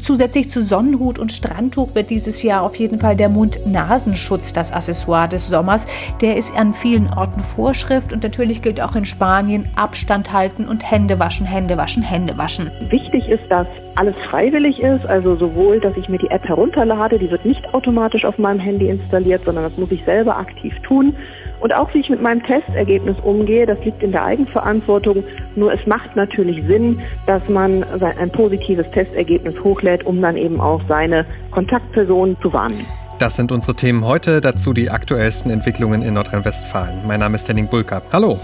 Zusätzlich 0.00 0.48
zu 0.48 0.62
Sonnenhut 0.62 1.18
und 1.18 1.32
Strandtuch 1.32 1.94
wird 1.94 2.10
dieses 2.10 2.42
Jahr 2.42 2.62
auf 2.62 2.76
jeden 2.76 2.98
Fall 2.98 3.16
der 3.16 3.28
Mund-Nasenschutz 3.28 4.52
das 4.52 4.72
Accessoire 4.72 5.28
des 5.28 5.48
Sommers. 5.48 5.86
Der 6.20 6.36
ist 6.36 6.56
an 6.56 6.74
vielen 6.74 7.08
Orten 7.12 7.40
Vorschrift 7.40 8.12
und 8.12 8.22
natürlich 8.22 8.62
gilt 8.62 8.80
auch 8.80 8.94
in 8.96 9.04
Spanien 9.04 9.68
Abstand 9.76 10.32
halten 10.32 10.68
und 10.68 10.90
Hände 10.90 11.18
waschen, 11.18 11.46
Hände 11.46 11.76
waschen, 11.76 12.02
Hände 12.02 12.38
waschen. 12.38 12.70
Wichtig 12.90 13.28
ist, 13.28 13.44
dass 13.50 13.66
alles 13.96 14.14
freiwillig 14.30 14.78
ist, 14.80 15.04
also 15.06 15.34
sowohl, 15.36 15.80
dass 15.80 15.96
ich 15.96 16.08
mir 16.08 16.18
die 16.18 16.30
App 16.30 16.44
herunterlade, 16.44 17.18
die 17.18 17.30
wird 17.30 17.44
nicht 17.44 17.74
automatisch 17.74 18.24
auf 18.24 18.38
meinem 18.38 18.60
Handy 18.60 18.88
installiert, 18.88 19.42
sondern 19.44 19.64
das 19.64 19.76
muss 19.76 19.90
ich 19.90 20.04
selber 20.04 20.36
aktiv 20.36 20.72
tun. 20.86 21.16
Und 21.60 21.74
auch 21.74 21.92
wie 21.92 21.98
ich 21.98 22.08
mit 22.08 22.22
meinem 22.22 22.42
Testergebnis 22.44 23.16
umgehe, 23.22 23.66
das 23.66 23.78
liegt 23.84 24.02
in 24.02 24.12
der 24.12 24.24
Eigenverantwortung. 24.24 25.24
Nur 25.56 25.72
es 25.72 25.84
macht 25.86 26.14
natürlich 26.14 26.64
Sinn, 26.66 27.00
dass 27.26 27.48
man 27.48 27.84
ein 28.00 28.30
positives 28.30 28.88
Testergebnis 28.92 29.54
hochlädt, 29.62 30.06
um 30.06 30.22
dann 30.22 30.36
eben 30.36 30.60
auch 30.60 30.80
seine 30.88 31.26
Kontaktpersonen 31.50 32.36
zu 32.40 32.52
warnen. 32.52 32.86
Das 33.18 33.34
sind 33.34 33.50
unsere 33.50 33.74
Themen 33.74 34.04
heute, 34.04 34.40
dazu 34.40 34.72
die 34.72 34.90
aktuellsten 34.90 35.50
Entwicklungen 35.50 36.02
in 36.02 36.14
Nordrhein-Westfalen. 36.14 37.04
Mein 37.06 37.18
Name 37.18 37.34
ist 37.34 37.48
Henning 37.48 37.66
Bulka. 37.66 38.02
Hallo. 38.12 38.38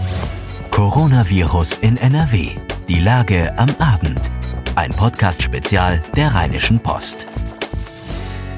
Coronavirus 0.71 1.77
in 1.77 1.95
NRW. 1.95 2.49
Die 2.89 2.99
Lage 2.99 3.53
am 3.55 3.69
Abend. 3.79 4.29
Ein 4.75 4.91
Podcast-Spezial 4.91 6.01
der 6.17 6.35
Rheinischen 6.35 6.79
Post. 6.79 7.27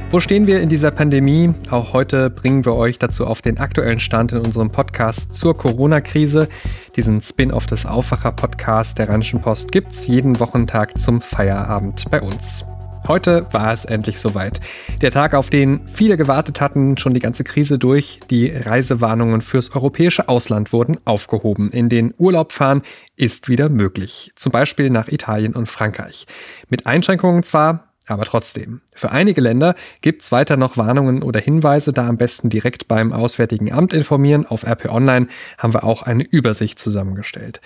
Wo 0.09 0.21
stehen 0.21 0.47
wir 0.47 0.61
in 0.61 0.69
dieser 0.69 0.91
Pandemie? 0.91 1.53
Auch 1.69 1.91
heute 1.91 2.29
bringen 2.29 2.63
wir 2.63 2.75
euch 2.75 2.97
dazu 2.97 3.27
auf 3.27 3.41
den 3.41 3.57
aktuellen 3.57 3.99
Stand 3.99 4.31
in 4.31 4.39
unserem 4.39 4.71
Podcast 4.71 5.35
zur 5.35 5.57
Corona-Krise. 5.57 6.47
Diesen 6.95 7.19
Spin-off 7.19 7.65
des 7.67 7.85
Aufwacher-Podcasts 7.85 8.95
der 8.95 9.09
Rheinischen 9.09 9.41
Post 9.41 9.73
gibt's 9.73 10.07
jeden 10.07 10.39
Wochentag 10.39 10.97
zum 10.97 11.19
Feierabend 11.19 12.05
bei 12.09 12.21
uns. 12.21 12.63
Heute 13.05 13.47
war 13.51 13.73
es 13.73 13.83
endlich 13.83 14.19
soweit. 14.19 14.61
Der 15.01 15.11
Tag, 15.11 15.33
auf 15.33 15.49
den 15.49 15.87
viele 15.87 16.15
gewartet 16.15 16.61
hatten, 16.61 16.97
schon 16.97 17.13
die 17.13 17.19
ganze 17.19 17.43
Krise 17.43 17.77
durch. 17.77 18.21
Die 18.29 18.47
Reisewarnungen 18.47 19.41
fürs 19.41 19.75
europäische 19.75 20.29
Ausland 20.29 20.71
wurden 20.71 20.97
aufgehoben. 21.03 21.69
In 21.71 21.89
den 21.89 22.13
Urlaub 22.17 22.53
fahren 22.53 22.81
ist 23.17 23.49
wieder 23.49 23.67
möglich. 23.67 24.31
Zum 24.35 24.53
Beispiel 24.53 24.89
nach 24.89 25.09
Italien 25.09 25.53
und 25.53 25.67
Frankreich. 25.67 26.27
Mit 26.69 26.85
Einschränkungen 26.85 27.43
zwar, 27.43 27.86
aber 28.07 28.23
trotzdem, 28.23 28.81
für 28.95 29.11
einige 29.11 29.41
Länder 29.41 29.75
gibt 30.01 30.23
es 30.23 30.31
weiter 30.31 30.55
noch 30.55 30.77
Warnungen 30.77 31.21
oder 31.21 31.39
Hinweise, 31.39 31.91
da 31.91 32.07
am 32.07 32.17
besten 32.17 32.49
direkt 32.49 32.87
beim 32.87 33.11
Auswärtigen 33.11 33.71
Amt 33.71 33.93
informieren. 33.93 34.45
Auf 34.45 34.65
RP 34.65 34.85
Online 34.85 35.27
haben 35.57 35.73
wir 35.73 35.83
auch 35.83 36.03
eine 36.03 36.23
Übersicht 36.23 36.79
zusammengestellt. 36.79 37.61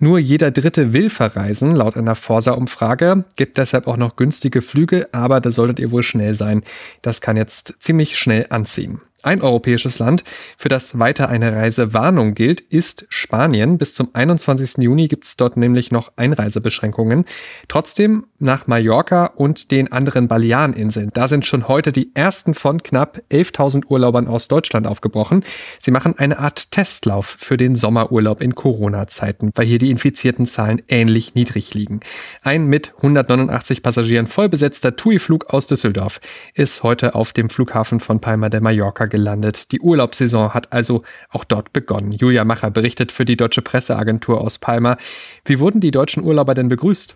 Nur 0.00 0.18
jeder 0.18 0.50
Dritte 0.50 0.92
will 0.92 1.10
verreisen, 1.10 1.76
laut 1.76 1.96
einer 1.96 2.16
Forsa-Umfrage, 2.16 3.24
gibt 3.36 3.56
deshalb 3.56 3.86
auch 3.86 3.96
noch 3.96 4.16
günstige 4.16 4.62
Flüge, 4.62 5.08
aber 5.12 5.40
da 5.40 5.52
solltet 5.52 5.78
ihr 5.78 5.92
wohl 5.92 6.02
schnell 6.02 6.34
sein. 6.34 6.64
Das 7.00 7.20
kann 7.20 7.36
jetzt 7.36 7.76
ziemlich 7.78 8.18
schnell 8.18 8.46
anziehen. 8.50 9.00
Ein 9.24 9.40
europäisches 9.40 9.98
Land, 9.98 10.22
für 10.58 10.68
das 10.68 10.98
weiter 10.98 11.30
eine 11.30 11.54
Reisewarnung 11.54 12.34
gilt, 12.34 12.60
ist 12.60 13.06
Spanien. 13.08 13.78
Bis 13.78 13.94
zum 13.94 14.10
21. 14.12 14.84
Juni 14.84 15.08
gibt 15.08 15.24
es 15.24 15.38
dort 15.38 15.56
nämlich 15.56 15.90
noch 15.90 16.12
Einreisebeschränkungen. 16.16 17.24
Trotzdem 17.68 18.26
nach 18.38 18.66
Mallorca 18.66 19.32
und 19.34 19.70
den 19.70 19.90
anderen 19.90 20.28
Baleareninseln. 20.28 21.10
Da 21.14 21.26
sind 21.28 21.46
schon 21.46 21.68
heute 21.68 21.90
die 21.90 22.10
ersten 22.14 22.52
von 22.52 22.82
knapp 22.82 23.22
11.000 23.30 23.86
Urlaubern 23.88 24.28
aus 24.28 24.48
Deutschland 24.48 24.86
aufgebrochen. 24.86 25.42
Sie 25.78 25.90
machen 25.90 26.18
eine 26.18 26.38
Art 26.38 26.70
Testlauf 26.70 27.36
für 27.38 27.56
den 27.56 27.76
Sommerurlaub 27.76 28.42
in 28.42 28.54
Corona-Zeiten, 28.54 29.52
weil 29.54 29.66
hier 29.66 29.78
die 29.78 29.90
infizierten 29.90 30.44
Zahlen 30.44 30.82
ähnlich 30.88 31.34
niedrig 31.34 31.72
liegen. 31.72 32.00
Ein 32.42 32.66
mit 32.66 32.92
189 32.96 33.82
Passagieren 33.82 34.26
vollbesetzter 34.26 34.96
TUI-Flug 34.96 35.46
aus 35.46 35.66
Düsseldorf 35.66 36.20
ist 36.52 36.82
heute 36.82 37.14
auf 37.14 37.32
dem 37.32 37.48
Flughafen 37.48 38.00
von 38.00 38.20
Palma 38.20 38.50
de 38.50 38.60
Mallorca 38.60 39.06
gelandet. 39.14 39.70
Die 39.70 39.80
Urlaubssaison 39.80 40.54
hat 40.54 40.72
also 40.72 41.04
auch 41.30 41.44
dort 41.44 41.72
begonnen. 41.72 42.10
Julia 42.10 42.44
Macher 42.44 42.72
berichtet 42.72 43.12
für 43.12 43.24
die 43.24 43.36
Deutsche 43.36 43.62
Presseagentur 43.62 44.40
aus 44.40 44.58
Palma. 44.58 44.96
Wie 45.44 45.60
wurden 45.60 45.80
die 45.80 45.92
deutschen 45.92 46.24
Urlauber 46.24 46.54
denn 46.54 46.68
begrüßt? 46.68 47.14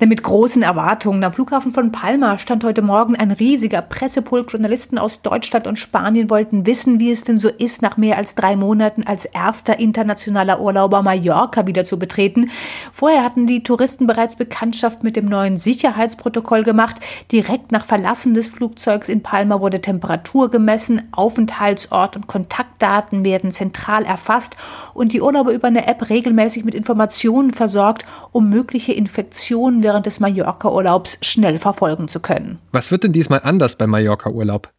Mit 0.00 0.22
großen 0.22 0.62
Erwartungen. 0.62 1.22
Am 1.22 1.32
Flughafen 1.32 1.72
von 1.72 1.92
Palma 1.92 2.38
stand 2.38 2.64
heute 2.64 2.82
Morgen 2.82 3.14
ein 3.16 3.30
riesiger 3.30 3.82
Pressepulk. 3.82 4.52
Journalisten 4.52 4.98
aus 4.98 5.22
Deutschland 5.22 5.66
und 5.66 5.78
Spanien 5.78 6.28
wollten 6.30 6.66
wissen, 6.66 6.98
wie 6.98 7.10
es 7.10 7.22
denn 7.22 7.38
so 7.38 7.48
ist, 7.48 7.82
nach 7.82 7.96
mehr 7.96 8.16
als 8.16 8.34
drei 8.34 8.56
Monaten 8.56 9.04
als 9.04 9.24
erster 9.24 9.78
internationaler 9.78 10.60
Urlauber 10.60 11.02
Mallorca 11.02 11.66
wieder 11.66 11.84
zu 11.84 11.98
betreten. 11.98 12.50
Vorher 12.92 13.22
hatten 13.22 13.46
die 13.46 13.62
Touristen 13.62 14.06
bereits 14.06 14.36
Bekanntschaft 14.36 15.04
mit 15.04 15.16
dem 15.16 15.26
neuen 15.26 15.56
Sicherheitsprotokoll 15.56 16.64
gemacht. 16.64 17.00
Direkt 17.30 17.72
nach 17.72 17.84
Verlassen 17.84 18.34
des 18.34 18.48
Flugzeugs 18.48 19.08
in 19.08 19.22
Palma 19.22 19.60
wurde 19.60 19.80
Temperatur 19.80 20.50
gemessen, 20.50 21.02
Aufenthaltsort 21.28 22.16
und 22.16 22.26
Kontaktdaten 22.26 23.22
werden 23.22 23.52
zentral 23.52 24.02
erfasst 24.02 24.56
und 24.94 25.12
die 25.12 25.20
Urlauber 25.20 25.52
über 25.52 25.68
eine 25.68 25.86
App 25.86 26.08
regelmäßig 26.08 26.64
mit 26.64 26.74
Informationen 26.74 27.50
versorgt, 27.50 28.06
um 28.32 28.48
mögliche 28.48 28.94
Infektionen 28.94 29.82
während 29.82 30.06
des 30.06 30.20
Mallorca-Urlaubs 30.20 31.18
schnell 31.20 31.58
verfolgen 31.58 32.08
zu 32.08 32.20
können. 32.20 32.60
Was 32.72 32.90
wird 32.90 33.04
denn 33.04 33.12
diesmal 33.12 33.42
anders 33.44 33.76
beim 33.76 33.90
Mallorca-Urlaub? 33.90 34.72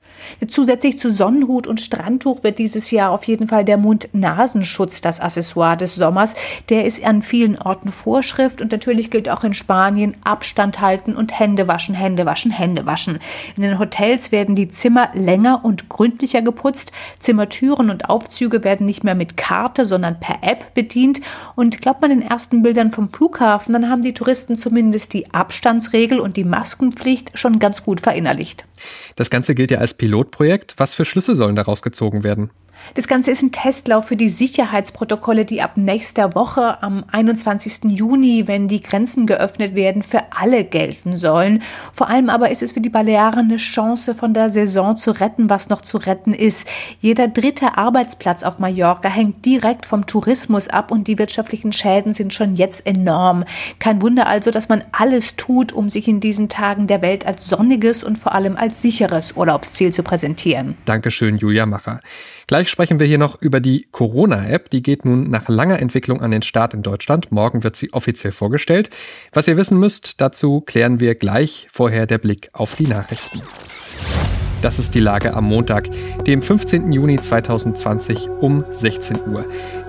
Zusätzlich 0.48 0.98
zu 0.98 1.12
Sonnenhut 1.12 1.68
und 1.68 1.80
Strandtuch 1.80 2.44
wird 2.44 2.60
dieses 2.60 2.92
Jahr 2.92 3.12
auf 3.12 3.26
jeden 3.26 3.48
Fall 3.48 3.66
der 3.66 3.78
Mund-Nasenschutz 3.78 5.02
das 5.02 5.20
Accessoire 5.20 5.78
des 5.78 5.96
Sommers. 5.96 6.36
Der 6.70 6.86
ist 6.86 7.04
an 7.04 7.22
vielen 7.22 7.58
Orten 7.58 7.90
Vorschrift 7.90 8.62
und 8.62 8.72
natürlich 8.72 9.12
gilt 9.12 9.30
auch 9.30 9.44
in 9.44 9.54
Spanien 9.54 10.16
Abstand 10.24 10.82
halten 10.82 11.16
und 11.16 11.40
Hände 11.40 11.68
waschen, 11.68 11.96
Hände 11.96 12.26
waschen, 12.26 12.52
Hände 12.52 12.86
waschen. 12.86 13.20
In 13.56 13.64
den 13.64 13.80
Hotels 13.80 14.32
werden 14.32 14.56
die 14.56 14.70
Zimmer 14.70 15.10
länger 15.14 15.64
und 15.64 15.90
gründlicher 15.90 16.42
geputzt. 16.42 16.92
Zimmertüren 17.20 17.90
und 17.90 18.10
Aufzüge 18.10 18.64
werden 18.64 18.86
nicht 18.86 19.04
mehr 19.04 19.16
mit 19.16 19.38
Karte, 19.38 19.86
sondern 19.86 20.20
per 20.20 20.38
App 20.42 20.74
bedient. 20.74 21.22
Und 21.56 21.82
glaubt 21.82 22.02
man 22.02 22.10
den 22.10 22.22
ersten 22.22 22.62
Bildern 22.62 22.92
vom 22.92 23.10
Flughafen, 23.10 23.74
dann 23.74 23.90
haben 23.90 24.02
die 24.02 24.14
Touristen 24.14 24.56
zumindest 24.56 25.14
die 25.14 25.34
Abstandsregel 25.34 26.20
und 26.20 26.38
die 26.38 26.44
Maskenpflicht 26.44 27.32
schon 27.38 27.60
ganz 27.60 27.84
gut 27.84 28.02
verinnerlicht. 28.02 28.66
Das 29.16 29.30
Ganze 29.30 29.56
gilt 29.56 29.72
ja 29.72 29.80
als 29.80 29.94
Pilotprojekt. 29.94 30.76
Was 30.78 30.94
für 30.94 31.06
Schlüsse 31.06 31.36
sollen 31.36 31.56
daraus 31.56 31.82
gezogen 31.82 32.24
werden? 32.24 32.50
Das 32.96 33.08
Ganze 33.08 33.32
ist 33.32 33.44
ein 33.44 33.52
Testlauf 33.52 34.08
für 34.08 34.16
die 34.16 34.30
Sicherheitsprotokolle, 34.30 35.46
die 35.46 35.62
ab 35.62 35.78
nächster 35.78 36.36
Woche 36.36 36.82
am 36.82 37.04
21. 37.12 37.92
Juni, 37.98 38.48
wenn 38.48 38.68
die 38.68 38.82
Grenzen 38.82 39.28
geöffnet 39.28 39.76
werden, 39.76 40.04
für 40.04 40.24
alle 40.36 40.64
gelten 40.64 41.16
sollen. 41.16 41.62
Vor 41.94 42.10
allem 42.10 42.30
aber 42.30 42.50
ist 42.50 42.64
es 42.64 42.72
für 42.72 42.82
die 42.82 42.90
Balearen 42.90 43.50
eine 43.50 43.58
Chance, 43.58 44.16
von 44.16 44.34
der 44.34 44.50
Saison 44.50 44.96
zu 44.96 45.12
retten, 45.12 45.50
was 45.50 45.70
noch 45.70 45.82
zu 45.82 45.98
retten 45.98 46.34
ist. 46.34 46.68
Jeder 47.00 47.28
dritte 47.28 47.78
Arbeitsplatz 47.78 48.44
auf 48.44 48.60
Mallorca 48.60 49.10
hängt 49.10 49.46
direkt 49.46 49.86
vom 49.86 50.06
Tourismus 50.06 50.68
ab 50.68 50.92
und 50.92 51.08
die 51.08 51.20
wirtschaftlichen 51.20 51.74
Schäden 51.74 52.14
sind 52.14 52.34
schon 52.34 52.56
jetzt 52.56 52.86
enorm. 52.86 53.44
Kein 53.80 54.02
Wunder 54.02 54.28
also, 54.28 54.52
dass 54.52 54.70
man 54.70 54.84
alles 54.92 55.36
tut, 55.36 55.72
um 55.72 55.90
sich 55.90 56.08
in 56.08 56.20
diesen 56.20 56.50
Tagen 56.50 56.88
der 56.88 57.02
Welt 57.02 57.26
als 57.26 57.48
sonniges 57.48 58.04
und 58.04 58.18
vor 58.18 58.34
allem 58.34 58.56
als 58.56 58.82
sicheres 58.82 59.34
Urlaubsziel 59.34 59.94
zu 59.94 60.04
präsentieren. 60.04 60.78
Dankeschön, 60.86 61.38
Julia 61.38 61.66
Macher. 61.66 62.02
Gleich 62.50 62.70
sprechen 62.70 63.00
wir 63.00 63.06
hier 63.06 63.20
noch 63.20 63.40
über 63.44 63.60
die 63.60 63.88
Corona-App. 63.92 64.72
Die 64.72 64.82
geht 64.82 65.06
nun 65.06 65.30
nach 65.30 65.50
langer 65.50 65.78
Entwicklung 65.78 66.20
an 66.20 66.32
den 66.32 66.42
Start 66.42 66.74
in 66.74 66.82
Deutschland. 66.82 67.32
Morgen 67.32 67.64
wird 67.64 67.76
sie 67.76 67.94
offiziell 67.94 68.32
vorgestellt. 68.32 68.90
Was 69.32 69.48
ihr 69.48 69.56
wissen 69.56 69.78
müsst, 69.78 70.20
dazu 70.20 70.62
klären 70.62 71.00
wir 71.00 71.14
gleich 71.14 71.68
vorher 71.72 72.08
der 72.08 72.18
Blick 72.18 72.50
auf 72.54 72.74
die 72.74 72.88
Nachrichten. 72.88 73.44
Das 74.64 74.80
ist 74.80 74.96
die 74.96 75.00
Lage 75.00 75.36
am 75.36 75.44
Montag, 75.46 75.90
dem 76.26 76.42
15. 76.42 76.92
Juni 76.92 77.22
2020 77.22 78.28
um 78.42 78.66
16 78.72 79.20
Uhr. 79.28 79.46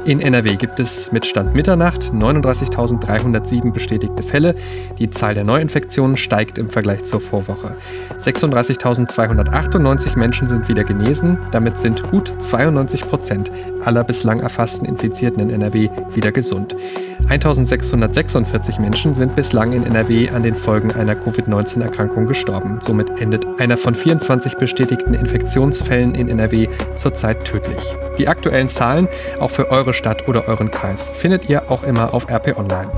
In 0.07 0.21
NRW 0.21 0.57
gibt 0.57 0.81
es 0.81 1.13
mit 1.13 1.27
Stand 1.27 1.55
Mitternacht 1.55 2.05
39.307 2.05 3.71
bestätigte 3.71 4.23
Fälle. 4.23 4.55
Die 4.99 5.11
Zahl 5.11 5.35
der 5.35 5.45
Neuinfektionen 5.45 6.17
steigt 6.17 6.57
im 6.57 6.71
Vergleich 6.71 7.05
zur 7.05 7.21
Vorwoche. 7.21 7.77
36.298 8.19 10.17
Menschen 10.17 10.49
sind 10.49 10.69
wieder 10.69 10.85
genesen. 10.85 11.39
Damit 11.53 11.79
sind 11.79 12.03
gut 12.11 12.35
92 12.39 13.03
Prozent 13.03 13.51
aller 13.85 14.03
bislang 14.03 14.41
erfassten 14.41 14.87
Infizierten 14.87 15.43
in 15.43 15.51
NRW 15.51 15.91
wieder 16.15 16.33
gesund. 16.33 16.75
1646 17.29 18.81
Menschen 18.81 19.15
sind 19.15 19.37
bislang 19.37 19.73
in 19.73 19.85
NRW 19.85 20.31
an 20.31 20.43
den 20.43 20.57
Folgen 20.57 20.91
einer 20.93 21.15
Covid-19-Erkrankung 21.15 22.27
gestorben. 22.27 22.79
Somit 22.81 23.21
endet 23.21 23.47
einer 23.59 23.77
von 23.77 23.95
24 23.95 24.57
bestätigten 24.57 25.15
Infektionsfällen 25.15 26.15
in 26.15 26.29
NRW 26.29 26.69
zurzeit 26.97 27.45
tödlich. 27.45 27.95
Die 28.19 28.27
aktuellen 28.27 28.69
Zahlen 28.69 29.07
auch 29.39 29.51
für 29.51 29.71
eure 29.71 29.90
Stadt 29.93 30.29
oder 30.29 30.49
euren 30.49 30.71
Kreis 30.71 31.11
findet 31.11 31.49
ihr 31.49 31.71
auch 31.71 31.83
immer 31.83 32.15
auf 32.15 32.29
RP 32.31 32.57
Online. 32.57 32.91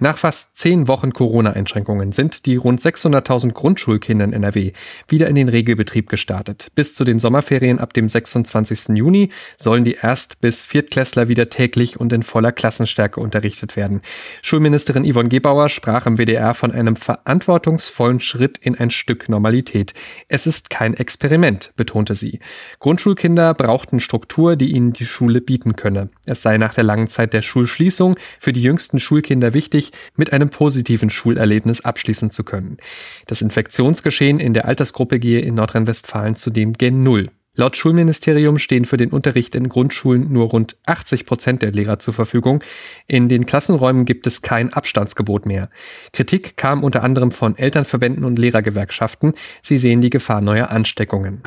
Nach 0.00 0.16
fast 0.16 0.56
zehn 0.56 0.86
Wochen 0.86 1.12
Corona-Einschränkungen 1.12 2.12
sind 2.12 2.46
die 2.46 2.54
rund 2.54 2.80
600.000 2.80 3.52
Grundschulkinder 3.52 4.26
in 4.26 4.32
NRW 4.32 4.70
wieder 5.08 5.26
in 5.26 5.34
den 5.34 5.48
Regelbetrieb 5.48 6.08
gestartet. 6.08 6.70
Bis 6.76 6.94
zu 6.94 7.02
den 7.02 7.18
Sommerferien 7.18 7.80
ab 7.80 7.92
dem 7.94 8.08
26. 8.08 8.96
Juni 8.96 9.30
sollen 9.56 9.82
die 9.82 9.98
Erst- 10.00 10.40
bis 10.40 10.66
Viertklässler 10.66 11.26
wieder 11.26 11.50
täglich 11.50 11.98
und 11.98 12.12
in 12.12 12.22
voller 12.22 12.52
Klassenstärke 12.52 13.20
unterrichtet 13.20 13.74
werden. 13.74 14.02
Schulministerin 14.42 15.04
Yvonne 15.04 15.30
Gebauer 15.30 15.68
sprach 15.68 16.06
im 16.06 16.16
WDR 16.16 16.54
von 16.54 16.70
einem 16.70 16.94
verantwortungsvollen 16.94 18.20
Schritt 18.20 18.58
in 18.58 18.76
ein 18.76 18.92
Stück 18.92 19.28
Normalität. 19.28 19.94
Es 20.28 20.46
ist 20.46 20.70
kein 20.70 20.94
Experiment, 20.94 21.72
betonte 21.74 22.14
sie. 22.14 22.38
Grundschulkinder 22.78 23.52
brauchten 23.54 23.98
Struktur, 23.98 24.54
die 24.54 24.70
ihnen 24.70 24.92
die 24.92 25.06
Schule 25.06 25.40
bieten 25.40 25.74
könne. 25.74 26.10
Es 26.24 26.42
sei 26.42 26.56
nach 26.56 26.74
der 26.74 26.84
langen 26.84 27.08
Zeit 27.08 27.32
der 27.32 27.42
Schulschließung 27.42 28.16
für 28.38 28.52
die 28.52 28.62
jüngsten 28.62 29.00
Schulkinder 29.00 29.54
wichtig, 29.54 29.87
mit 30.16 30.32
einem 30.32 30.50
positiven 30.50 31.10
Schulerlebnis 31.10 31.80
abschließen 31.80 32.30
zu 32.30 32.44
können. 32.44 32.78
Das 33.26 33.42
Infektionsgeschehen 33.42 34.40
in 34.40 34.54
der 34.54 34.66
Altersgruppe 34.66 35.18
gehe 35.18 35.40
in 35.40 35.54
Nordrhein-Westfalen 35.54 36.36
zudem 36.36 36.74
gen 36.74 37.02
Null. 37.02 37.30
Laut 37.60 37.76
Schulministerium 37.76 38.60
stehen 38.60 38.84
für 38.84 38.96
den 38.96 39.10
Unterricht 39.10 39.56
in 39.56 39.68
Grundschulen 39.68 40.32
nur 40.32 40.50
rund 40.50 40.76
80 40.86 41.26
Prozent 41.26 41.60
der 41.60 41.72
Lehrer 41.72 41.98
zur 41.98 42.14
Verfügung. 42.14 42.62
In 43.08 43.28
den 43.28 43.46
Klassenräumen 43.46 44.04
gibt 44.04 44.28
es 44.28 44.42
kein 44.42 44.72
Abstandsgebot 44.72 45.44
mehr. 45.44 45.68
Kritik 46.12 46.56
kam 46.56 46.84
unter 46.84 47.02
anderem 47.02 47.32
von 47.32 47.58
Elternverbänden 47.58 48.24
und 48.24 48.38
Lehrergewerkschaften. 48.38 49.32
Sie 49.60 49.76
sehen 49.76 50.00
die 50.00 50.10
Gefahr 50.10 50.40
neuer 50.40 50.70
Ansteckungen. 50.70 51.42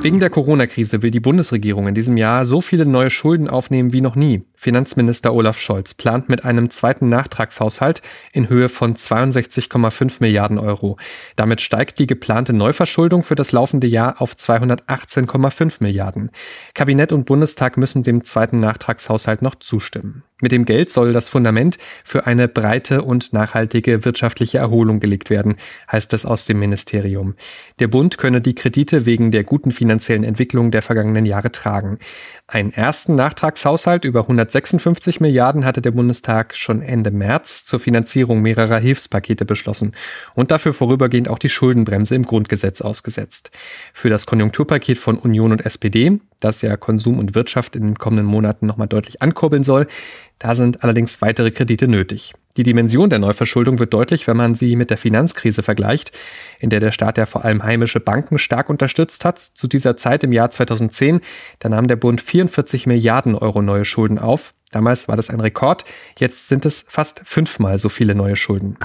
Wegen 0.00 0.18
der 0.18 0.28
Corona-Krise 0.28 1.02
will 1.02 1.12
die 1.12 1.20
Bundesregierung 1.20 1.86
in 1.86 1.94
diesem 1.94 2.16
Jahr 2.16 2.44
so 2.44 2.60
viele 2.60 2.84
neue 2.84 3.10
Schulden 3.10 3.48
aufnehmen 3.48 3.92
wie 3.92 4.00
noch 4.00 4.16
nie. 4.16 4.42
Finanzminister 4.56 5.34
Olaf 5.34 5.60
Scholz 5.60 5.94
plant 5.94 6.28
mit 6.28 6.44
einem 6.44 6.70
zweiten 6.70 7.08
Nachtragshaushalt 7.08 8.02
in 8.32 8.48
Höhe 8.48 8.68
von 8.68 8.96
62,5 8.96 10.16
Milliarden 10.18 10.58
Euro. 10.58 10.98
Damit 11.36 11.60
steigt 11.60 12.00
die 12.00 12.06
geplante 12.08 12.52
Neuverschuldung 12.52 13.22
für 13.22 13.34
das 13.36 13.52
laufende 13.52 13.86
Jahr 13.86 14.20
auf 14.20 14.36
280 14.36 15.11
18,5 15.12 15.76
Milliarden. 15.80 16.30
Kabinett 16.74 17.12
und 17.12 17.26
Bundestag 17.26 17.76
müssen 17.76 18.02
dem 18.02 18.24
zweiten 18.24 18.60
Nachtragshaushalt 18.60 19.42
noch 19.42 19.54
zustimmen. 19.56 20.24
Mit 20.42 20.50
dem 20.50 20.64
Geld 20.64 20.90
soll 20.90 21.12
das 21.12 21.28
Fundament 21.28 21.78
für 22.02 22.26
eine 22.26 22.48
breite 22.48 23.02
und 23.02 23.32
nachhaltige 23.32 24.04
wirtschaftliche 24.04 24.58
Erholung 24.58 24.98
gelegt 24.98 25.30
werden, 25.30 25.54
heißt 25.90 26.12
es 26.14 26.26
aus 26.26 26.46
dem 26.46 26.58
Ministerium. 26.58 27.36
Der 27.78 27.86
Bund 27.86 28.18
könne 28.18 28.40
die 28.40 28.56
Kredite 28.56 29.06
wegen 29.06 29.30
der 29.30 29.44
guten 29.44 29.70
finanziellen 29.70 30.24
Entwicklung 30.24 30.72
der 30.72 30.82
vergangenen 30.82 31.26
Jahre 31.26 31.52
tragen. 31.52 32.00
Einen 32.48 32.72
ersten 32.72 33.14
Nachtragshaushalt 33.14 34.04
über 34.04 34.22
156 34.22 35.20
Milliarden 35.20 35.64
hatte 35.64 35.80
der 35.80 35.92
Bundestag 35.92 36.56
schon 36.56 36.82
Ende 36.82 37.12
März 37.12 37.64
zur 37.64 37.78
Finanzierung 37.78 38.42
mehrerer 38.42 38.78
Hilfspakete 38.78 39.44
beschlossen 39.44 39.94
und 40.34 40.50
dafür 40.50 40.74
vorübergehend 40.74 41.28
auch 41.28 41.38
die 41.38 41.50
Schuldenbremse 41.50 42.16
im 42.16 42.26
Grundgesetz 42.26 42.82
ausgesetzt. 42.82 43.52
Für 43.94 44.10
das 44.10 44.26
Konjunkturpaket 44.26 44.98
von 44.98 45.18
Union 45.18 45.52
und 45.52 45.64
SPD, 45.64 46.18
das 46.40 46.62
ja 46.62 46.76
Konsum 46.76 47.20
und 47.20 47.36
Wirtschaft 47.36 47.76
in 47.76 47.82
den 47.84 47.98
kommenden 47.98 48.26
Monaten 48.26 48.66
nochmal 48.66 48.88
deutlich 48.88 49.22
ankurbeln 49.22 49.62
soll, 49.62 49.86
da 50.42 50.56
sind 50.56 50.82
allerdings 50.82 51.22
weitere 51.22 51.52
Kredite 51.52 51.86
nötig. 51.86 52.32
Die 52.56 52.64
Dimension 52.64 53.08
der 53.08 53.20
Neuverschuldung 53.20 53.78
wird 53.78 53.94
deutlich, 53.94 54.26
wenn 54.26 54.36
man 54.36 54.56
sie 54.56 54.74
mit 54.74 54.90
der 54.90 54.98
Finanzkrise 54.98 55.62
vergleicht, 55.62 56.10
in 56.58 56.68
der 56.68 56.80
der 56.80 56.90
Staat 56.90 57.16
ja 57.16 57.26
vor 57.26 57.44
allem 57.44 57.62
heimische 57.62 58.00
Banken 58.00 58.38
stark 58.38 58.68
unterstützt 58.68 59.24
hat. 59.24 59.38
Zu 59.38 59.68
dieser 59.68 59.96
Zeit 59.96 60.24
im 60.24 60.32
Jahr 60.32 60.50
2010, 60.50 61.20
da 61.60 61.68
nahm 61.68 61.86
der 61.86 61.94
Bund 61.94 62.20
44 62.20 62.88
Milliarden 62.88 63.36
Euro 63.36 63.62
neue 63.62 63.84
Schulden 63.84 64.18
auf. 64.18 64.52
Damals 64.72 65.06
war 65.06 65.16
das 65.16 65.30
ein 65.30 65.40
Rekord, 65.40 65.84
jetzt 66.18 66.48
sind 66.48 66.66
es 66.66 66.84
fast 66.88 67.20
fünfmal 67.24 67.78
so 67.78 67.88
viele 67.88 68.14
neue 68.14 68.36
Schulden. 68.36 68.76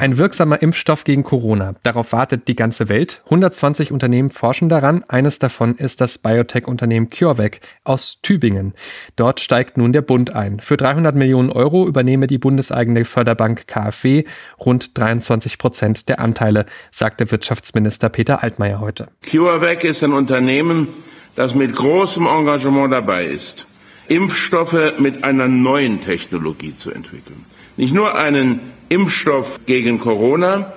Ein 0.00 0.18
wirksamer 0.18 0.60
Impfstoff 0.60 1.04
gegen 1.04 1.22
Corona. 1.22 1.76
Darauf 1.84 2.12
wartet 2.12 2.48
die 2.48 2.56
ganze 2.56 2.88
Welt. 2.88 3.22
120 3.26 3.92
Unternehmen 3.92 4.30
forschen 4.30 4.68
daran. 4.68 5.04
Eines 5.08 5.38
davon 5.38 5.76
ist 5.76 6.00
das 6.00 6.18
Biotech-Unternehmen 6.18 7.10
CureVac 7.10 7.60
aus 7.84 8.20
Tübingen. 8.22 8.74
Dort 9.16 9.40
steigt 9.40 9.76
nun 9.76 9.92
der 9.92 10.02
Bund 10.02 10.34
ein. 10.34 10.58
Für 10.60 10.76
300 10.76 11.14
Millionen 11.14 11.50
Euro 11.50 11.86
übernehme 11.86 12.26
die 12.26 12.38
bundeseigene 12.38 13.04
Förderbank 13.04 13.68
KfW 13.68 14.24
rund 14.58 14.98
23 14.98 15.58
Prozent 15.58 16.08
der 16.08 16.18
Anteile, 16.18 16.66
sagte 16.90 17.30
Wirtschaftsminister 17.30 18.08
Peter 18.08 18.42
Altmaier 18.42 18.80
heute. 18.80 19.08
CureVac 19.30 19.84
ist 19.84 20.02
ein 20.02 20.12
Unternehmen, 20.12 20.88
das 21.36 21.54
mit 21.54 21.74
großem 21.74 22.26
Engagement 22.26 22.92
dabei 22.92 23.26
ist 23.26 23.66
Impfstoffe 24.08 24.98
mit 24.98 25.24
einer 25.24 25.48
neuen 25.48 26.00
Technologie 26.00 26.74
zu 26.76 26.90
entwickeln. 26.90 27.44
Nicht 27.76 27.94
nur 27.94 28.14
einen 28.14 28.60
Impfstoff 28.88 29.60
gegen 29.66 29.98
Corona, 29.98 30.72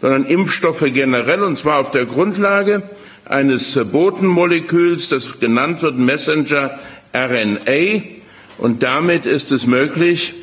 sondern 0.00 0.24
Impfstoffe 0.26 0.84
generell, 0.92 1.42
und 1.42 1.56
zwar 1.56 1.78
auf 1.78 1.90
der 1.90 2.04
Grundlage 2.04 2.82
eines 3.24 3.78
Botenmoleküls, 3.90 5.08
das 5.08 5.40
genannt 5.40 5.82
wird 5.82 5.98
Messenger 5.98 6.78
RNA. 7.14 8.02
Und 8.58 8.82
damit 8.82 9.26
ist 9.26 9.52
es 9.52 9.66
möglich, 9.66 10.34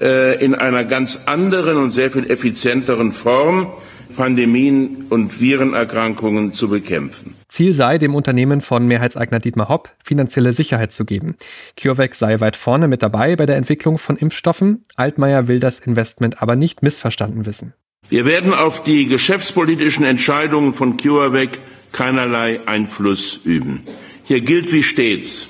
äh, 0.00 0.42
in 0.44 0.54
einer 0.54 0.84
ganz 0.84 1.20
anderen 1.26 1.76
und 1.76 1.90
sehr 1.90 2.10
viel 2.10 2.30
effizienteren 2.30 3.12
Form 3.12 3.72
Pandemien 4.14 5.06
und 5.10 5.40
Virenerkrankungen 5.40 6.52
zu 6.52 6.68
bekämpfen. 6.68 7.34
Ziel 7.48 7.72
sei, 7.72 7.98
dem 7.98 8.14
Unternehmen 8.14 8.60
von 8.60 8.86
Mehrheitseigner 8.86 9.40
Dietmar 9.40 9.68
Hopp 9.68 9.90
finanzielle 10.04 10.52
Sicherheit 10.52 10.92
zu 10.92 11.04
geben. 11.04 11.36
CureVac 11.80 12.14
sei 12.14 12.40
weit 12.40 12.56
vorne 12.56 12.88
mit 12.88 13.02
dabei 13.02 13.36
bei 13.36 13.46
der 13.46 13.56
Entwicklung 13.56 13.98
von 13.98 14.16
Impfstoffen. 14.16 14.84
Altmaier 14.96 15.48
will 15.48 15.60
das 15.60 15.80
Investment 15.80 16.42
aber 16.42 16.56
nicht 16.56 16.82
missverstanden 16.82 17.46
wissen. 17.46 17.74
Wir 18.08 18.24
werden 18.24 18.52
auf 18.52 18.82
die 18.82 19.06
geschäftspolitischen 19.06 20.04
Entscheidungen 20.04 20.74
von 20.74 20.96
CureVac 20.96 21.58
keinerlei 21.92 22.60
Einfluss 22.66 23.40
üben. 23.44 23.82
Hier 24.24 24.40
gilt 24.40 24.72
wie 24.72 24.82
stets, 24.82 25.48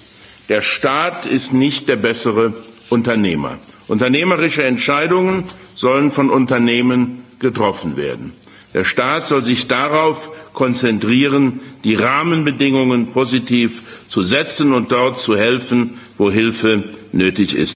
der 0.48 0.60
Staat 0.60 1.26
ist 1.26 1.52
nicht 1.52 1.88
der 1.88 1.96
bessere 1.96 2.52
Unternehmer. 2.90 3.58
Unternehmerische 3.88 4.64
Entscheidungen 4.64 5.44
sollen 5.74 6.10
von 6.10 6.30
Unternehmen 6.30 7.24
getroffen 7.38 7.96
werden. 7.96 8.32
Der 8.74 8.84
Staat 8.84 9.26
soll 9.26 9.42
sich 9.42 9.68
darauf 9.68 10.30
konzentrieren, 10.54 11.60
die 11.84 11.94
Rahmenbedingungen 11.94 13.12
positiv 13.12 13.82
zu 14.06 14.22
setzen 14.22 14.72
und 14.72 14.92
dort 14.92 15.18
zu 15.18 15.36
helfen, 15.36 15.98
wo 16.16 16.30
Hilfe 16.30 16.84
nötig 17.12 17.54
ist. 17.54 17.74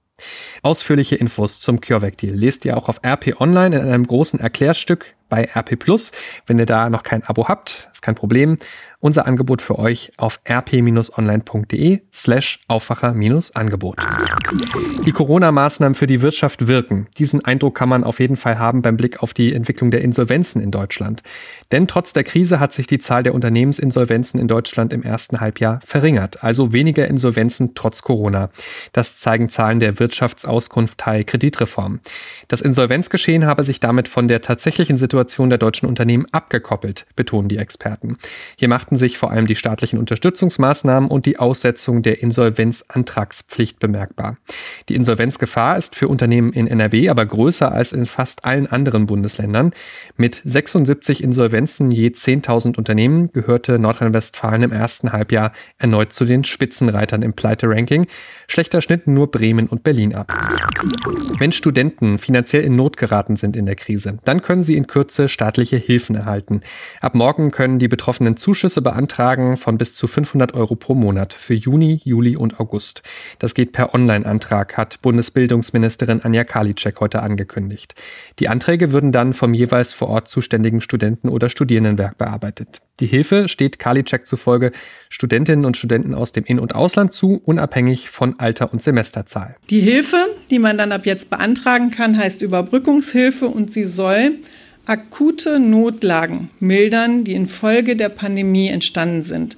Ausführliche 0.63 1.17
Infos 1.17 1.61
zum 1.61 1.81
CureVac-Deal 1.81 2.35
lest 2.35 2.65
ihr 2.65 2.77
auch 2.77 2.89
auf 2.89 3.01
RP 3.05 3.41
Online 3.41 3.79
in 3.79 3.87
einem 3.87 4.07
großen 4.07 4.41
Erklärstück 4.41 5.15
bei 5.29 5.49
RP 5.55 5.79
Plus. 5.79 6.13
Wenn 6.47 6.59
ihr 6.59 6.67
da 6.67 6.91
noch 6.91 7.03
kein 7.03 7.23
Abo 7.25 7.49
habt, 7.49 7.89
ist 7.93 8.03
kein 8.03 8.15
Problem 8.15 8.57
unser 8.99 9.27
Angebot 9.27 9.63
für 9.63 9.79
euch 9.79 10.11
auf 10.17 10.41
rp-online.de 10.49 12.01
slash 12.13 12.61
Aufwacher-Angebot. 12.67 13.99
Die 15.05 15.13
Corona-Maßnahmen 15.13 15.95
für 15.95 16.07
die 16.07 16.23
Wirtschaft 16.23 16.67
wirken. 16.67 17.07
Diesen 17.19 17.45
Eindruck 17.45 17.77
kann 17.77 17.89
man 17.89 18.05
auf 18.05 18.21
jeden 18.21 18.37
Fall 18.37 18.59
haben 18.59 18.83
beim 18.83 18.97
Blick 18.97 19.23
auf 19.23 19.35
die 19.35 19.53
Entwicklung 19.53 19.91
der 19.91 20.01
Insolvenzen 20.01 20.63
in 20.63 20.71
Deutschland. 20.71 21.23
Denn 21.73 21.87
trotz 21.87 22.15
der 22.15 22.25
Krise 22.25 22.59
hat 22.59 22.73
sich 22.73 22.87
die 22.87 22.99
Zahl 22.99 23.23
der 23.23 23.35
Unternehmensinsolvenzen 23.35 24.41
in 24.41 24.49
Deutschland 24.49 24.93
im 24.93 25.03
ersten 25.03 25.41
Halbjahr 25.41 25.81
verringert. 25.85 26.43
Also 26.43 26.73
weniger 26.73 27.07
Insolvenzen 27.07 27.75
trotz 27.75 28.03
Corona. 28.03 28.51
Das 28.93 29.19
zeigen 29.19 29.49
Zahlen 29.49 29.79
der 29.79 29.99
Wirtschaftsauskunft 30.01 30.99
Teil 30.99 31.25
Kreditreform. 31.25 32.01
Das 32.49 32.63
Insolvenzgeschehen 32.63 33.47
habe 33.47 33.63
sich 33.63 33.79
damit 33.79 34.09
von 34.09 34.27
der 34.27 34.41
tatsächlichen 34.41 34.97
Situation 34.97 35.16
der 35.25 35.59
deutschen 35.59 35.87
Unternehmen 35.89 36.27
abgekoppelt, 36.33 37.07
betonen 37.15 37.49
die 37.49 37.59
Experten. 37.59 38.17
Hier 38.57 38.69
macht 38.69 38.87
machten 38.87 38.97
sich 38.97 39.19
vor 39.19 39.33
allem 39.33 39.49
die 39.49 39.57
staatlichen 39.57 39.99
Unterstützungsmaßnahmen 39.99 41.11
und 41.11 41.27
die 41.27 41.39
Aussetzung 41.39 42.03
der 42.03 42.23
Insolvenzantragspflicht 42.23 43.81
bemerkbar. 43.81 44.37
Die 44.89 44.95
Insolvenzgefahr 44.95 45.77
ist 45.77 45.97
für 45.97 46.07
Unternehmen 46.07 46.53
in 46.53 46.69
NRW 46.69 47.09
aber 47.09 47.27
größer 47.27 47.73
als 47.73 47.93
in 47.93 48.07
fast 48.07 48.45
allen 48.45 48.69
anderen 48.69 49.07
Bundesländern. 49.07 49.73
Mit 50.17 50.41
76 50.45 51.25
Insolvenzen 51.25 51.91
je 51.91 52.11
10.000 52.11 52.77
Unternehmen 52.77 53.33
gehörte 53.33 53.79
Nordrhein-Westfalen 53.81 54.63
im 54.63 54.73
ersten 54.73 55.11
Halbjahr 55.11 55.53
erneut 55.79 56.13
zu 56.13 56.27
den 56.27 56.45
Spitzenreitern 56.45 57.23
im 57.23 57.33
Pleite-Ranking. 57.33 58.07
Schlechter 58.47 58.83
schnitten 58.83 59.15
nur 59.15 59.31
Bremen 59.31 59.67
und 59.67 59.83
Berlin 59.83 60.15
ab. 60.15 60.33
Wenn 61.39 61.51
Studenten 61.51 62.19
finanziell 62.19 62.63
in 62.63 62.77
Not 62.77 62.97
geraten 62.99 63.35
sind 63.35 63.57
in 63.57 63.67
der 63.67 63.75
Krise, 63.75 64.19
dann 64.25 64.43
können 64.43 64.63
sie 64.63 64.77
in 64.77 64.87
Kürze 64.87 65.06
staatliche 65.29 65.77
Hilfen 65.77 66.17
erhalten. 66.17 66.61
Ab 67.01 67.15
morgen 67.15 67.51
können 67.51 67.79
die 67.79 67.89
Betroffenen 67.89 68.37
Zuschüsse 68.37 68.57
Zuschüsse 68.57 68.83
beantragen 68.83 69.57
von 69.57 69.79
bis 69.79 69.95
zu 69.95 70.07
500 70.07 70.55
Euro 70.55 70.77
pro 70.77 70.95
Monat 70.95 71.35
für 71.35 71.55
Juni, 71.55 72.01
Juli 72.05 72.37
und 72.37 72.59
August. 72.59 73.03
Das 73.39 73.55
geht 73.55 73.73
per 73.73 73.95
Online-Antrag, 73.95 74.77
hat 74.77 75.03
Bundesbildungsministerin 75.03 76.23
Anja 76.23 76.45
Karliczek 76.45 77.01
heute 77.01 77.23
angekündigt. 77.23 77.95
Die 78.39 78.49
Anträge 78.49 78.93
würden 78.93 79.13
dann 79.13 79.35
vom 79.35 79.55
jeweils 79.55 79.93
vor 79.93 80.09
Ort 80.09 80.29
zuständigen 80.29 80.81
Studenten- 80.81 81.29
oder 81.29 81.49
Studierendenwerk 81.49 82.19
bearbeitet. 82.19 82.83
Die 83.01 83.07
Hilfe 83.07 83.49
steht 83.49 83.79
Karliczek 83.79 84.27
zufolge 84.27 84.73
Studentinnen 85.11 85.65
und 85.65 85.77
Studenten 85.77 86.15
aus 86.15 86.33
dem 86.33 86.45
In- 86.45 86.59
und 86.59 86.75
Ausland 86.75 87.13
zu, 87.13 87.41
unabhängig 87.45 88.11
von 88.11 88.39
Alter 88.39 88.73
und 88.73 88.83
Semesterzahl. 88.83 89.57
Die 89.71 89.81
Hilfe, 89.81 90.17
die 90.51 90.59
man 90.59 90.79
dann 90.79 90.93
ab 90.93 91.05
jetzt 91.05 91.31
beantragen 91.31 91.91
kann, 91.91 92.17
heißt 92.17 92.43
Überbrückungshilfe 92.43 93.49
und 93.49 93.73
sie 93.73 93.85
soll 93.85 94.39
akute 94.87 95.59
Notlagen 95.59 96.51
mildern, 96.61 97.25
die 97.25 97.35
infolge 97.35 97.97
der 97.97 98.09
Pandemie 98.09 98.69
entstanden 98.69 99.23
sind. 99.23 99.57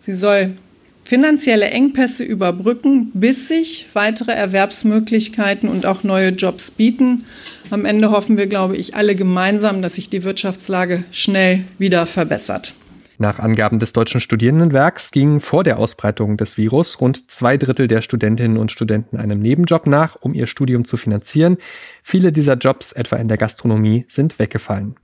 Sie 0.00 0.14
soll 0.14 0.56
finanzielle 1.04 1.70
Engpässe 1.70 2.24
überbrücken, 2.24 3.10
bis 3.12 3.48
sich 3.48 3.86
weitere 3.92 4.32
Erwerbsmöglichkeiten 4.32 5.68
und 5.68 5.84
auch 5.84 6.04
neue 6.04 6.30
Jobs 6.30 6.70
bieten. 6.70 7.24
Am 7.70 7.84
Ende 7.84 8.10
hoffen 8.10 8.36
wir, 8.38 8.46
glaube 8.46 8.76
ich, 8.76 8.94
alle 8.94 9.14
gemeinsam, 9.14 9.82
dass 9.82 9.96
sich 9.96 10.08
die 10.08 10.24
Wirtschaftslage 10.24 11.04
schnell 11.10 11.64
wieder 11.78 12.06
verbessert. 12.06 12.74
Nach 13.22 13.38
Angaben 13.38 13.78
des 13.78 13.92
Deutschen 13.92 14.20
Studierendenwerks 14.20 15.12
gingen 15.12 15.38
vor 15.38 15.62
der 15.62 15.78
Ausbreitung 15.78 16.36
des 16.36 16.56
Virus 16.56 17.00
rund 17.00 17.30
zwei 17.30 17.56
Drittel 17.56 17.86
der 17.86 18.02
Studentinnen 18.02 18.56
und 18.56 18.72
Studenten 18.72 19.16
einem 19.16 19.38
Nebenjob 19.38 19.86
nach, 19.86 20.16
um 20.20 20.34
ihr 20.34 20.48
Studium 20.48 20.84
zu 20.84 20.96
finanzieren. 20.96 21.58
Viele 22.02 22.32
dieser 22.32 22.54
Jobs, 22.54 22.92
etwa 22.92 23.16
in 23.16 23.28
der 23.28 23.38
Gastronomie, 23.38 24.04
sind 24.08 24.38
weggefallen. 24.38 24.96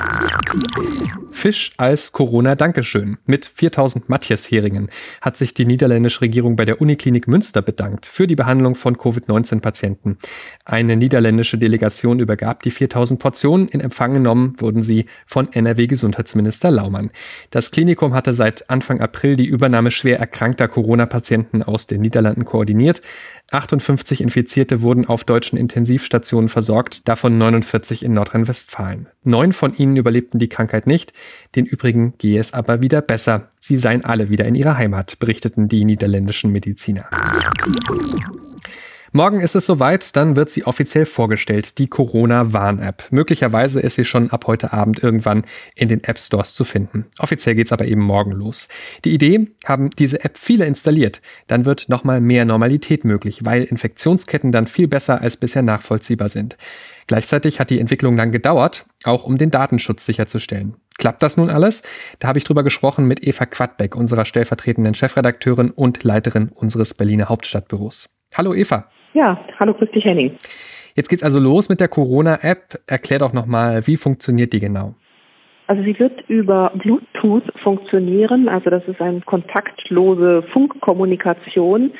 Fisch 1.31 1.73
als 1.77 2.13
Corona-Dankeschön. 2.13 3.19
Mit 3.25 3.47
4000 3.47 4.09
Matthias-Heringen 4.09 4.91
hat 5.21 5.37
sich 5.37 5.55
die 5.55 5.65
niederländische 5.65 6.23
Regierung 6.23 6.57
bei 6.57 6.65
der 6.65 6.81
Uniklinik 6.81 7.29
Münster 7.29 7.63
bedankt 7.63 8.07
für 8.07 8.27
die 8.27 8.35
Behandlung 8.35 8.75
von 8.75 8.99
Covid-19-Patienten. 8.99 10.19
Eine 10.65 10.97
niederländische 10.97 11.57
Delegation 11.57 12.19
übergab 12.19 12.63
die 12.63 12.71
4000 12.71 13.21
Portionen. 13.21 13.69
In 13.69 13.81
Empfang 13.81 14.15
genommen 14.15 14.55
wurden 14.59 14.83
sie 14.83 15.07
von 15.27 15.53
NRW-Gesundheitsminister 15.53 16.71
Laumann. 16.71 17.11
Das 17.51 17.71
Klinikum 17.71 18.15
hatte 18.15 18.33
seit 18.33 18.69
Anfang 18.71 19.01
April 19.01 19.37
die 19.37 19.47
Übernahme 19.47 19.91
schwer 19.91 20.19
erkrankter 20.19 20.67
Corona-Patienten 20.67 21.63
aus 21.63 21.87
den 21.87 22.01
Niederlanden 22.01 22.45
koordiniert. 22.45 23.03
58 23.51 24.21
Infizierte 24.21 24.83
wurden 24.83 25.07
auf 25.07 25.25
deutschen 25.25 25.59
Intensivstationen 25.59 26.51
versorgt, 26.51 27.09
davon 27.09 27.39
49 27.39 28.05
in 28.05 28.13
Nordrhein-Westfalen. 28.13 29.07
Neun 29.25 29.55
von 29.55 29.75
ihnen 29.75 29.97
überlebten 29.97 30.39
die 30.39 30.51
Krankheit 30.51 30.87
nicht, 30.87 31.15
den 31.57 31.65
übrigen 31.65 32.13
gehe 32.19 32.39
es 32.41 32.53
aber 32.53 32.83
wieder 32.83 33.01
besser. 33.01 33.49
Sie 33.59 33.79
seien 33.79 34.05
alle 34.05 34.29
wieder 34.29 34.45
in 34.45 34.55
ihrer 34.55 34.77
Heimat, 34.77 35.19
berichteten 35.19 35.67
die 35.67 35.87
niederländischen 35.87 36.53
Mediziner. 36.53 37.07
Morgen 39.13 39.41
ist 39.41 39.55
es 39.55 39.65
soweit, 39.65 40.17
dann 40.17 40.37
wird 40.37 40.51
sie 40.51 40.65
offiziell 40.65 41.07
vorgestellt, 41.07 41.79
die 41.79 41.87
Corona-Warn-App. 41.87 43.05
Möglicherweise 43.11 43.81
ist 43.81 43.95
sie 43.95 44.05
schon 44.05 44.31
ab 44.31 44.47
heute 44.47 44.75
Abend 44.75 45.03
irgendwann 45.03 45.45
in 45.75 45.89
den 45.89 46.05
App 46.05 46.19
Stores 46.19 46.53
zu 46.53 46.65
finden. 46.65 47.07
Offiziell 47.19 47.55
geht 47.55 47.69
es 47.69 47.73
aber 47.73 47.87
eben 47.87 48.03
morgen 48.03 48.33
los. 48.33 48.69
Die 49.07 49.15
Idee, 49.15 49.49
haben 49.65 49.89
diese 49.91 50.23
App 50.25 50.37
viele 50.37 50.67
installiert, 50.67 51.23
dann 51.47 51.65
wird 51.65 51.89
nochmal 51.89 52.21
mehr 52.21 52.45
Normalität 52.45 53.07
möglich, 53.07 53.47
weil 53.47 53.65
Infektionsketten 53.65 54.53
dann 54.53 54.67
viel 54.67 54.89
besser 54.89 55.23
als 55.23 55.39
bisher 55.39 55.63
nachvollziehbar 55.63 56.29
sind. 56.29 56.59
Gleichzeitig 57.07 57.61
hat 57.61 57.71
die 57.71 57.81
Entwicklung 57.81 58.15
lang 58.15 58.31
gedauert, 58.31 58.85
auch 59.05 59.25
um 59.25 59.39
den 59.39 59.51
Datenschutz 59.51 60.05
sicherzustellen. 60.05 60.77
Klappt 60.99 61.23
das 61.23 61.39
nun 61.39 61.49
alles? 61.49 61.83
Da 62.19 62.29
habe 62.29 62.39
ich 62.39 62.45
drüber 62.45 62.63
gesprochen 62.63 63.07
mit 63.07 63.27
Eva 63.27 63.47
Quadbeck, 63.47 63.97
unserer 63.97 64.27
stellvertretenden 64.27 64.95
Chefredakteurin 64.95 65.71
und 65.71 66.05
Leiterin 66.05 66.51
unseres 66.51 66.93
Berliner 66.93 67.31
Hauptstadtbüros. 67.31 68.11
Hallo 68.35 68.53
Eva. 68.53 68.91
Ja, 69.19 69.37
hallo, 69.59 69.75
grüß 69.75 69.91
dich 69.91 70.05
Henning. 70.05 70.37
Jetzt 70.95 71.09
geht's 71.09 71.25
also 71.25 71.41
los 71.41 71.69
mit 71.69 71.81
der 71.81 71.89
Corona-App. 71.89 72.79
Erklär 72.87 73.19
doch 73.19 73.33
nochmal, 73.33 73.85
wie 73.89 73.97
funktioniert 73.97 74.53
die 74.53 74.61
genau? 74.61 74.95
Also 75.67 75.83
sie 75.83 75.99
wird 75.99 76.23
über 76.29 76.71
Bluetooth 76.77 77.43
funktionieren, 77.65 78.49
also 78.49 78.71
das 78.71 78.85
ist 78.87 79.01
eine 79.01 79.21
kontaktlose 79.23 80.45
Funkkommunikation. 80.53 81.91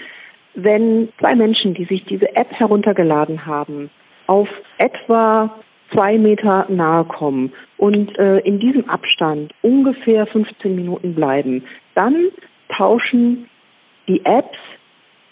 Wenn 0.55 1.09
zwei 1.19 1.35
Menschen, 1.35 1.75
die 1.75 1.87
sich 1.87 2.05
diese 2.05 2.29
App 2.37 2.53
heruntergeladen 2.53 3.45
haben, 3.45 3.91
auf 4.29 4.49
etwa 4.79 5.59
zwei 5.93 6.19
Meter 6.19 6.67
nahe 6.69 7.05
kommen 7.05 7.53
und 7.79 8.17
äh, 8.17 8.39
in 8.39 8.61
diesem 8.61 8.89
Abstand 8.89 9.53
ungefähr 9.63 10.25
15 10.29 10.77
Minuten 10.77 11.17
bleiben, 11.17 11.65
dann 11.97 12.29
tauschen 12.77 13.49
die 14.07 14.25
Apps 14.25 14.57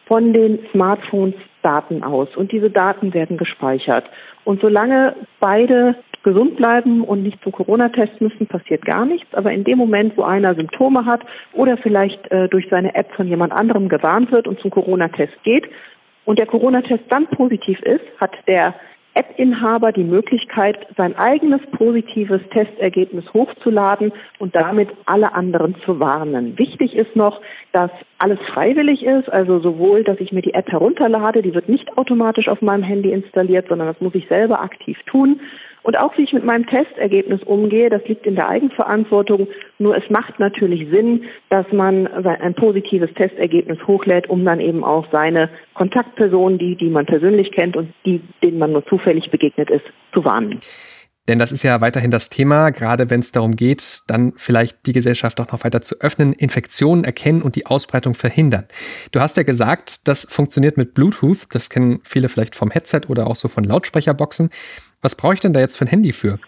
von 0.09 0.33
den 0.33 0.59
Smartphones 0.73 1.35
Daten 1.63 2.03
aus 2.03 2.29
und 2.37 2.53
diese 2.53 2.71
Daten 2.71 3.15
werden 3.15 3.37
gespeichert. 3.37 4.05
Und 4.45 4.61
solange 4.61 5.17
beide 5.41 5.97
gesund 6.23 6.57
bleiben 6.57 7.03
und 7.03 7.23
nicht 7.23 7.41
zum 7.43 7.53
Corona-Test 7.53 8.21
müssen, 8.21 8.47
passiert 8.47 8.85
gar 8.85 9.05
nichts. 9.05 9.33
Aber 9.33 9.53
in 9.53 9.65
dem 9.65 9.79
Moment, 9.79 10.17
wo 10.17 10.23
einer 10.23 10.55
Symptome 10.55 11.05
hat 11.05 11.21
oder 11.53 11.77
vielleicht 11.77 12.31
äh, 12.33 12.49
durch 12.49 12.67
seine 12.69 12.95
App 12.95 13.13
von 13.15 13.29
jemand 13.29 13.53
anderem 13.53 13.89
gewarnt 13.89 14.33
wird 14.33 14.49
und 14.49 14.59
zum 14.61 14.71
Corona-Test 14.71 15.43
geht 15.45 15.69
und 16.25 16.41
der 16.41 16.47
Corona-Test 16.47 17.05
dann 17.09 17.29
positiv 17.29 17.81
ist, 17.83 18.05
hat 18.21 18.33
der 18.49 18.75
App-Inhaber 19.17 19.93
die 19.93 20.05
Möglichkeit, 20.05 20.87
sein 20.97 21.17
eigenes 21.17 21.61
positives 21.73 22.43
Testergebnis 22.51 23.25
hochzuladen 23.33 24.13
und 24.39 24.55
damit 24.55 24.91
alle 25.07 25.35
anderen 25.35 25.75
zu 25.85 25.99
warnen. 25.99 26.59
Wichtig 26.59 26.95
ist 26.95 27.17
noch, 27.17 27.41
dass 27.73 27.91
alles 28.19 28.39
freiwillig 28.53 29.03
ist, 29.03 29.33
also 29.33 29.59
sowohl, 29.61 30.05
dass 30.05 30.21
ich 30.21 30.33
mir 30.33 30.43
die 30.43 30.55
App 30.55 30.71
herunterlade, 30.71 31.41
die 31.41 31.55
wird 31.55 31.69
nicht 31.69 31.97
automatisch 31.97 32.49
auf 32.49 32.61
meinem 32.61 32.83
Handy 32.83 33.11
installiert, 33.11 33.69
sondern 33.69 33.89
das 33.89 34.01
muss 34.01 34.15
ich 34.15 34.29
selber 34.29 34.61
aktiv 34.61 34.99
tun. 35.07 35.41
Und 35.87 35.97
auch 36.01 36.19
wie 36.19 36.25
ich 36.25 36.33
mit 36.33 36.45
meinem 36.45 36.67
Testergebnis 36.67 37.45
umgehe, 37.45 37.89
das 37.89 38.03
liegt 38.09 38.27
in 38.27 38.35
der 38.35 38.49
Eigenverantwortung. 38.49 39.47
Nur 39.79 39.97
es 39.97 40.03
macht 40.11 40.41
natürlich 40.41 40.91
Sinn, 40.91 41.27
dass 41.49 41.65
man 41.71 42.09
ein 42.09 42.55
positives 42.55 43.15
Testergebnis 43.15 43.79
hochlädt, 43.87 44.29
um 44.29 44.45
dann 44.45 44.59
eben 44.59 44.83
auch 44.83 45.07
seine 45.13 45.49
Kontaktpersonen, 45.75 46.59
die, 46.59 46.75
die 46.75 46.91
man 46.91 47.07
persönlich 47.07 47.53
kennt 47.53 47.77
und 47.77 47.95
die, 48.05 48.21
denen 48.43 48.59
man 48.59 48.73
nur 48.73 48.85
zufällig 48.87 49.31
begegnet 49.31 49.71
ist, 49.71 49.85
zu 50.13 50.25
warnen. 50.25 50.59
Denn 51.29 51.39
das 51.41 51.51
ist 51.51 51.65
ja 51.65 51.81
weiterhin 51.81 52.11
das 52.11 52.31
Thema, 52.31 52.71
gerade 52.71 53.11
wenn 53.11 53.21
es 53.21 53.33
darum 53.33 53.57
geht, 53.57 54.03
dann 54.07 54.33
vielleicht 54.37 54.87
die 54.87 54.93
Gesellschaft 54.93 55.41
auch 55.41 55.51
noch 55.51 55.65
weiter 55.65 55.83
zu 55.83 56.01
öffnen, 56.01 56.33
Infektionen 56.33 57.03
erkennen 57.03 57.43
und 57.43 57.57
die 57.57 57.67
Ausbreitung 57.67 58.15
verhindern. 58.15 58.67
Du 59.11 59.21
hast 59.21 59.37
ja 59.37 59.43
gesagt, 59.43 60.07
das 60.07 60.27
funktioniert 60.31 60.77
mit 60.77 60.95
Bluetooth. 60.95 61.47
Das 61.51 61.69
kennen 61.69 62.01
viele 62.05 62.29
vielleicht 62.29 62.55
vom 62.55 62.71
Headset 62.71 63.03
oder 63.09 63.27
auch 63.27 63.35
so 63.35 63.49
von 63.49 63.65
Lautsprecherboxen. 63.65 64.51
Was 65.03 65.15
brauche 65.15 65.35
ich 65.35 65.41
denn 65.41 65.53
da 65.53 65.61
jetzt 65.61 65.77
für 65.77 65.85
ein 65.85 65.89
Handy 65.89 66.13
für? 66.13 66.39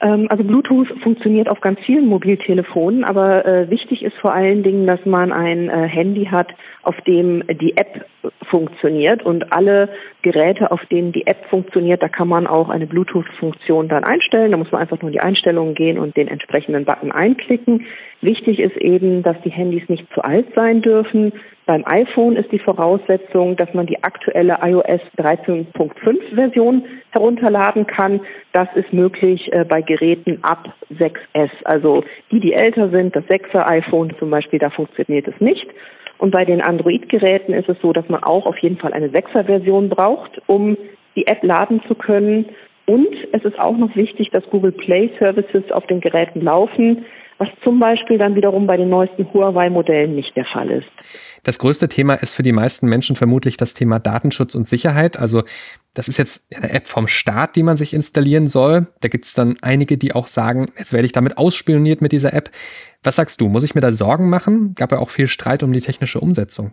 Ähm, 0.00 0.26
also 0.30 0.44
Bluetooth 0.44 0.88
funktioniert 1.02 1.48
auf 1.48 1.60
ganz 1.60 1.78
vielen 1.80 2.06
Mobiltelefonen, 2.06 3.04
aber 3.04 3.44
äh, 3.46 3.70
wichtig 3.70 4.02
ist 4.02 4.16
vor 4.20 4.34
allen 4.34 4.62
Dingen, 4.62 4.86
dass 4.86 5.04
man 5.04 5.32
ein 5.32 5.68
äh, 5.68 5.88
Handy 5.88 6.26
hat, 6.26 6.48
auf 6.82 7.00
dem 7.02 7.42
die 7.60 7.76
App 7.76 8.06
funktioniert 8.50 9.22
und 9.22 9.52
alle 9.52 9.88
Geräte, 10.22 10.70
auf 10.70 10.84
denen 10.86 11.12
die 11.12 11.26
App 11.26 11.46
funktioniert, 11.50 12.02
da 12.02 12.08
kann 12.08 12.28
man 12.28 12.46
auch 12.46 12.68
eine 12.68 12.86
Bluetooth-Funktion 12.86 13.88
dann 13.88 14.04
einstellen. 14.04 14.52
Da 14.52 14.56
muss 14.56 14.72
man 14.72 14.80
einfach 14.80 15.00
nur 15.00 15.10
in 15.10 15.14
die 15.14 15.20
Einstellungen 15.20 15.74
gehen 15.74 15.98
und 15.98 16.16
den 16.16 16.28
entsprechenden 16.28 16.84
Button 16.84 17.12
einklicken. 17.12 17.86
Wichtig 18.20 18.58
ist 18.58 18.76
eben, 18.76 19.22
dass 19.22 19.36
die 19.44 19.50
Handys 19.50 19.88
nicht 19.88 20.06
zu 20.14 20.22
alt 20.22 20.46
sein 20.54 20.82
dürfen. 20.82 21.32
Beim 21.66 21.82
iPhone 21.86 22.36
ist 22.36 22.52
die 22.52 22.58
Voraussetzung, 22.58 23.56
dass 23.56 23.72
man 23.72 23.86
die 23.86 24.02
aktuelle 24.02 24.56
iOS 24.62 25.00
13.5 25.16 26.34
Version 26.34 26.84
herunterladen 27.10 27.86
kann. 27.86 28.20
Das 28.52 28.68
ist 28.74 28.92
möglich 28.92 29.50
äh, 29.52 29.64
bei 29.64 29.80
Geräten 29.80 30.40
ab 30.42 30.74
6S. 30.90 31.50
Also 31.64 32.04
die, 32.30 32.40
die 32.40 32.52
älter 32.52 32.90
sind, 32.90 33.16
das 33.16 33.24
6er 33.24 33.70
iPhone 33.70 34.14
zum 34.18 34.30
Beispiel, 34.30 34.58
da 34.58 34.68
funktioniert 34.68 35.26
es 35.26 35.40
nicht. 35.40 35.66
Und 36.18 36.30
bei 36.30 36.44
den 36.44 36.62
Android-Geräten 36.62 37.52
ist 37.52 37.68
es 37.68 37.76
so, 37.82 37.92
dass 37.92 38.08
man 38.08 38.22
auch 38.22 38.46
auf 38.46 38.58
jeden 38.58 38.78
Fall 38.78 38.92
eine 38.92 39.08
6er-Version 39.08 39.88
braucht, 39.88 40.40
um 40.46 40.76
die 41.16 41.26
App 41.26 41.42
laden 41.42 41.82
zu 41.88 41.94
können. 41.94 42.46
Und 42.86 43.14
es 43.32 43.44
ist 43.44 43.58
auch 43.58 43.76
noch 43.76 43.94
wichtig, 43.96 44.30
dass 44.30 44.44
Google 44.50 44.72
Play 44.72 45.10
Services 45.18 45.70
auf 45.72 45.86
den 45.86 46.00
Geräten 46.00 46.40
laufen 46.40 47.04
was 47.38 47.48
zum 47.62 47.80
Beispiel 47.80 48.18
dann 48.18 48.34
wiederum 48.34 48.66
bei 48.66 48.76
den 48.76 48.88
neuesten 48.88 49.32
Huawei-Modellen 49.32 50.14
nicht 50.14 50.36
der 50.36 50.44
Fall 50.44 50.70
ist. 50.70 50.86
Das 51.42 51.58
größte 51.58 51.88
Thema 51.88 52.14
ist 52.14 52.34
für 52.34 52.42
die 52.42 52.52
meisten 52.52 52.88
Menschen 52.88 53.16
vermutlich 53.16 53.56
das 53.56 53.74
Thema 53.74 53.98
Datenschutz 53.98 54.54
und 54.54 54.66
Sicherheit. 54.66 55.18
Also 55.18 55.42
das 55.92 56.08
ist 56.08 56.16
jetzt 56.16 56.54
eine 56.54 56.72
App 56.72 56.86
vom 56.86 57.06
Staat, 57.06 57.56
die 57.56 57.62
man 57.62 57.76
sich 57.76 57.92
installieren 57.92 58.48
soll. 58.48 58.86
Da 59.00 59.08
gibt 59.08 59.26
es 59.26 59.34
dann 59.34 59.56
einige, 59.60 59.98
die 59.98 60.14
auch 60.14 60.26
sagen, 60.26 60.72
jetzt 60.78 60.92
werde 60.92 61.06
ich 61.06 61.12
damit 61.12 61.36
ausspioniert 61.36 62.00
mit 62.00 62.12
dieser 62.12 62.32
App. 62.32 62.50
Was 63.02 63.16
sagst 63.16 63.40
du? 63.40 63.48
Muss 63.48 63.62
ich 63.62 63.74
mir 63.74 63.82
da 63.82 63.92
Sorgen 63.92 64.30
machen? 64.30 64.74
Gab 64.74 64.92
ja 64.92 64.98
auch 64.98 65.10
viel 65.10 65.28
Streit 65.28 65.62
um 65.62 65.72
die 65.72 65.80
technische 65.80 66.20
Umsetzung. 66.20 66.72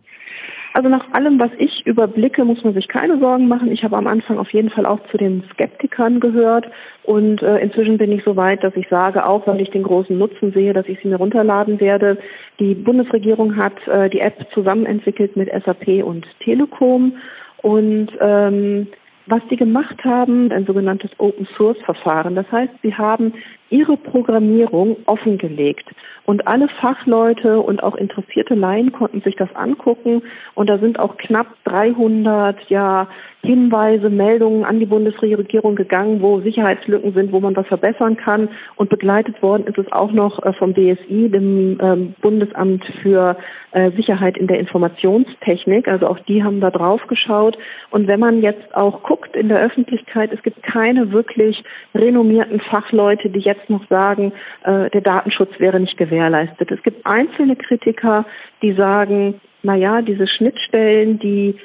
Also 0.73 0.87
nach 0.87 1.11
allem, 1.11 1.39
was 1.39 1.51
ich 1.57 1.85
überblicke, 1.85 2.45
muss 2.45 2.63
man 2.63 2.73
sich 2.73 2.87
keine 2.87 3.19
Sorgen 3.19 3.47
machen. 3.47 3.71
Ich 3.71 3.83
habe 3.83 3.97
am 3.97 4.07
Anfang 4.07 4.37
auf 4.37 4.51
jeden 4.51 4.69
Fall 4.69 4.85
auch 4.85 4.99
zu 5.11 5.17
den 5.17 5.43
Skeptikern 5.53 6.19
gehört 6.21 6.65
und 7.03 7.41
äh, 7.41 7.57
inzwischen 7.57 7.97
bin 7.97 8.11
ich 8.11 8.23
so 8.23 8.37
weit, 8.37 8.63
dass 8.63 8.75
ich 8.75 8.87
sage, 8.89 9.27
auch 9.27 9.45
weil 9.47 9.59
ich 9.59 9.69
den 9.71 9.83
großen 9.83 10.17
Nutzen 10.17 10.53
sehe, 10.53 10.73
dass 10.73 10.87
ich 10.87 10.97
sie 11.01 11.09
mir 11.09 11.17
runterladen 11.17 11.79
werde. 11.81 12.17
Die 12.59 12.73
Bundesregierung 12.73 13.57
hat 13.57 13.85
äh, 13.87 14.09
die 14.09 14.21
App 14.21 14.47
zusammen 14.53 14.85
entwickelt 14.85 15.35
mit 15.35 15.49
SAP 15.49 16.03
und 16.03 16.25
Telekom 16.39 17.17
und 17.61 18.09
ähm, 18.21 18.87
was 19.27 19.41
die 19.49 19.55
gemacht 19.55 20.03
haben, 20.03 20.51
ein 20.51 20.65
sogenanntes 20.65 21.11
Open 21.17 21.47
Source 21.57 21.77
Verfahren. 21.85 22.35
Das 22.35 22.51
heißt, 22.51 22.73
sie 22.81 22.93
haben 22.93 23.33
ihre 23.71 23.97
Programmierung 23.97 24.97
offengelegt. 25.05 25.89
Und 26.25 26.47
alle 26.47 26.67
Fachleute 26.79 27.59
und 27.59 27.81
auch 27.83 27.95
interessierte 27.95 28.53
Laien 28.53 28.91
konnten 28.91 29.21
sich 29.21 29.35
das 29.35 29.53
angucken. 29.55 30.21
Und 30.53 30.69
da 30.69 30.77
sind 30.77 30.99
auch 30.99 31.17
knapp 31.17 31.47
300 31.65 32.57
ja, 32.69 33.07
Hinweise, 33.43 34.09
Meldungen 34.09 34.63
an 34.63 34.79
die 34.79 34.85
Bundesregierung 34.85 35.75
gegangen, 35.75 36.21
wo 36.21 36.41
Sicherheitslücken 36.41 37.13
sind, 37.13 37.31
wo 37.31 37.39
man 37.39 37.55
was 37.55 37.65
verbessern 37.65 38.17
kann. 38.17 38.49
Und 38.75 38.89
begleitet 38.89 39.41
worden 39.41 39.65
ist 39.65 39.79
es 39.79 39.91
auch 39.91 40.11
noch 40.11 40.43
äh, 40.43 40.53
vom 40.53 40.73
BSI, 40.73 41.29
dem 41.29 41.79
ähm, 41.81 42.13
Bundesamt 42.21 42.85
für 43.01 43.35
äh, 43.71 43.89
Sicherheit 43.91 44.37
in 44.37 44.45
der 44.45 44.59
Informationstechnik. 44.59 45.91
Also 45.91 46.05
auch 46.05 46.19
die 46.19 46.43
haben 46.43 46.61
da 46.61 46.69
drauf 46.69 47.01
geschaut. 47.07 47.57
Und 47.89 48.07
wenn 48.07 48.19
man 48.19 48.43
jetzt 48.43 48.75
auch 48.75 49.01
guckt 49.01 49.35
in 49.35 49.49
der 49.49 49.59
Öffentlichkeit, 49.59 50.31
es 50.31 50.43
gibt 50.43 50.61
keine 50.61 51.11
wirklich 51.11 51.63
renommierten 51.95 52.59
Fachleute, 52.59 53.29
die 53.29 53.39
jetzt 53.39 53.60
noch 53.69 53.87
sagen, 53.89 54.33
äh, 54.63 54.89
der 54.89 55.01
Datenschutz 55.01 55.51
wäre 55.59 55.79
nicht 55.79 55.97
gewährleistet. 55.97 56.71
Es 56.71 56.81
gibt 56.83 57.05
einzelne 57.05 57.55
Kritiker, 57.55 58.25
die 58.61 58.73
sagen, 58.73 59.41
na 59.63 59.75
ja, 59.75 60.01
diese 60.01 60.27
Schnittstellen, 60.27 61.19
die 61.19 61.55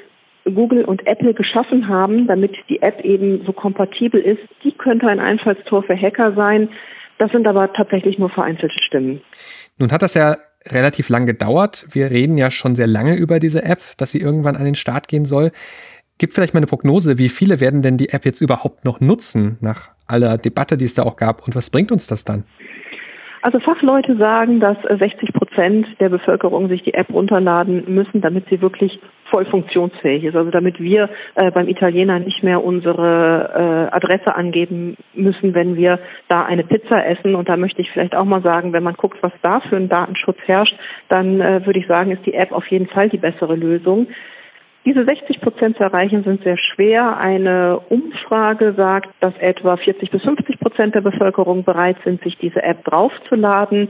Google 0.45 0.85
und 0.85 1.05
Apple 1.07 1.33
geschaffen 1.33 1.87
haben, 1.87 2.27
damit 2.27 2.55
die 2.69 2.81
App 2.81 3.01
eben 3.01 3.43
so 3.45 3.53
kompatibel 3.53 4.21
ist, 4.21 4.41
die 4.63 4.71
könnte 4.71 5.07
ein 5.07 5.19
Einfallstor 5.19 5.83
für 5.83 5.99
Hacker 5.99 6.33
sein. 6.33 6.69
Das 7.17 7.31
sind 7.31 7.47
aber 7.47 7.73
tatsächlich 7.73 8.17
nur 8.17 8.29
vereinzelte 8.29 8.75
Stimmen. 8.83 9.21
Nun 9.77 9.91
hat 9.91 10.03
das 10.03 10.13
ja 10.13 10.37
relativ 10.67 11.09
lang 11.09 11.25
gedauert. 11.25 11.87
Wir 11.91 12.11
reden 12.11 12.37
ja 12.37 12.51
schon 12.51 12.75
sehr 12.75 12.87
lange 12.87 13.15
über 13.15 13.39
diese 13.39 13.63
App, 13.63 13.79
dass 13.97 14.11
sie 14.11 14.21
irgendwann 14.21 14.55
an 14.55 14.65
den 14.65 14.75
Start 14.75 15.07
gehen 15.07 15.25
soll. 15.25 15.51
Gibt 16.17 16.33
vielleicht 16.33 16.53
mal 16.53 16.59
eine 16.59 16.67
Prognose, 16.67 17.19
wie 17.19 17.29
viele 17.29 17.59
werden 17.59 17.81
denn 17.81 17.97
die 17.97 18.09
App 18.09 18.25
jetzt 18.25 18.41
überhaupt 18.41 18.85
noch 18.85 18.99
nutzen 18.99 19.57
nach 19.61 19.91
aller 20.07 20.37
Debatte, 20.37 20.77
die 20.77 20.85
es 20.85 20.95
da 20.95 21.03
auch 21.03 21.15
gab? 21.15 21.45
Und 21.45 21.55
was 21.55 21.69
bringt 21.69 21.91
uns 21.91 22.07
das 22.07 22.25
dann? 22.25 22.43
Also 23.43 23.59
Fachleute 23.59 24.17
sagen, 24.17 24.59
dass 24.59 24.77
60 24.81 25.31
Prozent 25.31 25.87
der 25.99 26.09
Bevölkerung 26.09 26.69
sich 26.69 26.81
die 26.83 26.95
App 26.95 27.13
runterladen 27.13 27.83
müssen, 27.87 28.19
damit 28.19 28.49
sie 28.49 28.61
wirklich 28.61 28.99
voll 29.31 29.45
funktionsfähig 29.45 30.23
ist. 30.23 30.35
Also 30.35 30.49
damit 30.49 30.79
wir 30.79 31.09
äh, 31.35 31.51
beim 31.51 31.67
Italiener 31.67 32.19
nicht 32.19 32.43
mehr 32.43 32.63
unsere 32.63 33.89
äh, 33.91 33.95
Adresse 33.95 34.35
angeben 34.35 34.97
müssen, 35.13 35.53
wenn 35.53 35.75
wir 35.75 35.99
da 36.27 36.43
eine 36.43 36.63
Pizza 36.63 37.05
essen. 37.05 37.35
Und 37.35 37.47
da 37.47 37.57
möchte 37.57 37.81
ich 37.81 37.91
vielleicht 37.91 38.15
auch 38.15 38.25
mal 38.25 38.41
sagen, 38.41 38.73
wenn 38.73 38.83
man 38.83 38.95
guckt, 38.95 39.17
was 39.21 39.33
da 39.43 39.59
für 39.61 39.75
ein 39.75 39.89
Datenschutz 39.89 40.39
herrscht, 40.45 40.75
dann 41.09 41.39
äh, 41.39 41.65
würde 41.65 41.79
ich 41.79 41.87
sagen, 41.87 42.11
ist 42.11 42.25
die 42.25 42.33
App 42.33 42.51
auf 42.51 42.65
jeden 42.67 42.87
Fall 42.87 43.09
die 43.09 43.17
bessere 43.17 43.55
Lösung. 43.55 44.07
Diese 44.87 45.03
60 45.03 45.41
Prozent 45.41 45.75
zu 45.75 45.83
erreichen 45.83 46.23
sind 46.23 46.41
sehr 46.45 46.57
schwer. 46.57 47.17
Eine 47.17 47.81
Umfrage 47.89 48.73
sagt, 48.77 49.09
dass 49.19 49.33
etwa 49.37 49.75
40 49.75 50.09
bis 50.09 50.21
50 50.21 50.61
Prozent 50.61 50.95
der 50.95 51.01
Bevölkerung 51.01 51.65
bereit 51.65 51.97
sind, 52.05 52.23
sich 52.23 52.37
diese 52.37 52.63
App 52.63 52.85
draufzuladen. 52.85 53.89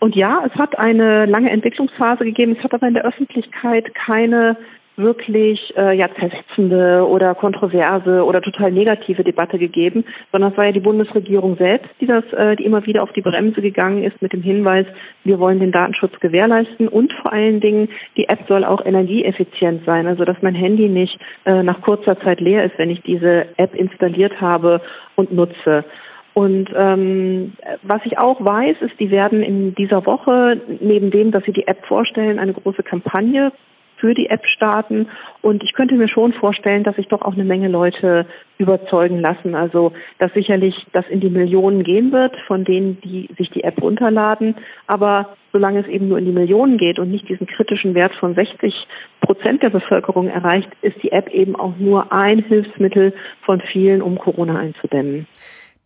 Und 0.00 0.16
ja, 0.16 0.42
es 0.44 0.52
hat 0.60 0.80
eine 0.80 1.26
lange 1.26 1.50
Entwicklungsphase 1.50 2.24
gegeben. 2.24 2.56
Es 2.58 2.64
hat 2.64 2.74
aber 2.74 2.88
in 2.88 2.94
der 2.94 3.04
Öffentlichkeit 3.04 3.94
keine 3.94 4.56
wirklich 4.96 5.60
äh, 5.76 5.96
ja 5.96 6.08
zersetzende 6.18 7.06
oder 7.06 7.34
kontroverse 7.34 8.24
oder 8.24 8.40
total 8.40 8.72
negative 8.72 9.24
Debatte 9.24 9.58
gegeben, 9.58 10.04
sondern 10.32 10.52
es 10.52 10.58
war 10.58 10.66
ja 10.66 10.72
die 10.72 10.80
Bundesregierung 10.80 11.56
selbst, 11.56 11.90
die 12.00 12.06
das, 12.06 12.24
äh, 12.32 12.56
die 12.56 12.64
immer 12.64 12.84
wieder 12.86 13.02
auf 13.02 13.12
die 13.12 13.20
Bremse 13.20 13.60
gegangen 13.60 14.02
ist 14.04 14.20
mit 14.22 14.32
dem 14.32 14.42
Hinweis, 14.42 14.86
wir 15.24 15.38
wollen 15.38 15.60
den 15.60 15.72
Datenschutz 15.72 16.18
gewährleisten 16.20 16.88
und 16.88 17.12
vor 17.12 17.32
allen 17.32 17.60
Dingen 17.60 17.88
die 18.16 18.28
App 18.28 18.40
soll 18.48 18.64
auch 18.64 18.84
energieeffizient 18.84 19.84
sein, 19.84 20.06
also 20.06 20.24
dass 20.24 20.40
mein 20.40 20.54
Handy 20.54 20.88
nicht 20.88 21.18
äh, 21.44 21.62
nach 21.62 21.82
kurzer 21.82 22.18
Zeit 22.20 22.40
leer 22.40 22.64
ist, 22.64 22.78
wenn 22.78 22.90
ich 22.90 23.02
diese 23.02 23.46
App 23.58 23.74
installiert 23.74 24.40
habe 24.40 24.80
und 25.14 25.32
nutze. 25.32 25.84
Und 26.32 26.68
ähm, 26.76 27.54
was 27.82 28.02
ich 28.04 28.18
auch 28.18 28.44
weiß, 28.44 28.76
ist, 28.82 29.00
die 29.00 29.10
werden 29.10 29.42
in 29.42 29.74
dieser 29.74 30.04
Woche, 30.04 30.60
neben 30.80 31.10
dem, 31.10 31.30
dass 31.30 31.42
sie 31.44 31.52
die 31.52 31.66
App 31.66 31.86
vorstellen, 31.86 32.38
eine 32.38 32.52
große 32.52 32.82
Kampagne 32.82 33.52
für 33.98 34.14
die 34.14 34.28
App 34.28 34.46
starten. 34.46 35.08
Und 35.42 35.62
ich 35.62 35.72
könnte 35.72 35.94
mir 35.94 36.08
schon 36.08 36.32
vorstellen, 36.32 36.84
dass 36.84 36.96
sich 36.96 37.08
doch 37.08 37.22
auch 37.22 37.34
eine 37.34 37.44
Menge 37.44 37.68
Leute 37.68 38.26
überzeugen 38.58 39.20
lassen. 39.20 39.54
Also, 39.54 39.92
dass 40.18 40.32
sicherlich 40.32 40.74
das 40.92 41.06
in 41.08 41.20
die 41.20 41.30
Millionen 41.30 41.82
gehen 41.82 42.12
wird, 42.12 42.34
von 42.46 42.64
denen, 42.64 43.00
die 43.00 43.28
sich 43.36 43.50
die 43.50 43.64
App 43.64 43.80
runterladen. 43.80 44.56
Aber 44.86 45.36
solange 45.52 45.80
es 45.80 45.86
eben 45.86 46.08
nur 46.08 46.18
in 46.18 46.26
die 46.26 46.32
Millionen 46.32 46.78
geht 46.78 46.98
und 46.98 47.10
nicht 47.10 47.28
diesen 47.28 47.46
kritischen 47.46 47.94
Wert 47.94 48.14
von 48.14 48.34
60 48.34 48.74
Prozent 49.20 49.62
der 49.62 49.70
Bevölkerung 49.70 50.28
erreicht, 50.28 50.68
ist 50.82 51.02
die 51.02 51.12
App 51.12 51.28
eben 51.30 51.56
auch 51.56 51.76
nur 51.78 52.12
ein 52.12 52.40
Hilfsmittel 52.40 53.14
von 53.42 53.60
vielen, 53.72 54.02
um 54.02 54.18
Corona 54.18 54.58
einzudämmen. 54.58 55.26